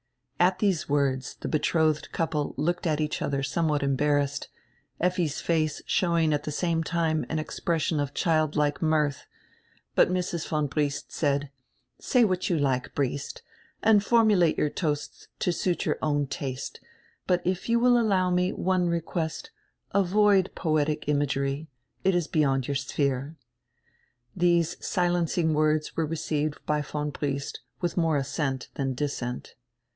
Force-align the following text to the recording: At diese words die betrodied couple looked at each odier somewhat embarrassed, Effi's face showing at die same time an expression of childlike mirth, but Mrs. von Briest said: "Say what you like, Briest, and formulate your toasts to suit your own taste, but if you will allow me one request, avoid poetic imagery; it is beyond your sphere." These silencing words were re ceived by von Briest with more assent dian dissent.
At 0.39 0.57
diese 0.57 0.89
words 0.89 1.35
die 1.35 1.47
betrodied 1.47 2.11
couple 2.11 2.55
looked 2.57 2.87
at 2.87 2.99
each 2.99 3.19
odier 3.19 3.45
somewhat 3.45 3.83
embarrassed, 3.83 4.49
Effi's 4.99 5.39
face 5.39 5.83
showing 5.85 6.33
at 6.33 6.41
die 6.43 6.49
same 6.49 6.83
time 6.83 7.23
an 7.29 7.37
expression 7.37 7.99
of 7.99 8.15
childlike 8.15 8.81
mirth, 8.81 9.27
but 9.93 10.09
Mrs. 10.09 10.47
von 10.47 10.65
Briest 10.65 11.11
said: 11.11 11.51
"Say 11.99 12.23
what 12.25 12.49
you 12.49 12.57
like, 12.57 12.95
Briest, 12.95 13.43
and 13.83 14.03
formulate 14.03 14.57
your 14.57 14.71
toasts 14.71 15.27
to 15.37 15.51
suit 15.51 15.85
your 15.85 15.99
own 16.01 16.25
taste, 16.25 16.79
but 17.27 17.45
if 17.45 17.69
you 17.69 17.79
will 17.79 18.01
allow 18.01 18.31
me 18.31 18.51
one 18.51 18.87
request, 18.89 19.51
avoid 19.91 20.49
poetic 20.55 21.07
imagery; 21.07 21.67
it 22.03 22.15
is 22.15 22.25
beyond 22.27 22.67
your 22.67 22.73
sphere." 22.73 23.37
These 24.35 24.83
silencing 24.83 25.53
words 25.53 25.95
were 25.95 26.07
re 26.07 26.17
ceived 26.17 26.57
by 26.65 26.81
von 26.81 27.11
Briest 27.11 27.59
with 27.81 27.95
more 27.97 28.17
assent 28.17 28.69
dian 28.73 28.95
dissent. 28.95 29.53